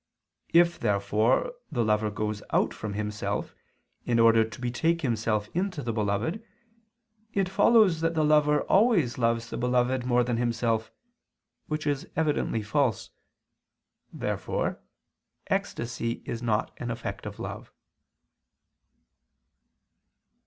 If, 0.49 0.79
therefore, 0.79 1.53
the 1.71 1.83
lover 1.85 2.09
goes 2.09 2.41
out 2.49 2.73
from 2.73 2.93
himself, 2.93 3.53
in 4.03 4.17
order 4.17 4.43
to 4.43 4.59
betake 4.59 5.01
himself 5.01 5.47
into 5.53 5.83
the 5.83 5.93
beloved, 5.93 6.43
it 7.35 7.47
follows 7.47 8.01
that 8.01 8.15
the 8.15 8.23
lover 8.25 8.61
always 8.61 9.19
loves 9.19 9.51
the 9.51 9.57
beloved 9.57 10.03
more 10.03 10.23
than 10.23 10.37
himself: 10.37 10.91
which 11.67 11.85
is 11.85 12.07
evidently 12.15 12.63
false. 12.63 13.11
Therefore 14.11 14.79
ecstasy 15.51 16.23
is 16.25 16.41
not 16.41 16.71
an 16.77 16.89
effect 16.89 17.27
of 17.27 17.37
love. 17.39 17.71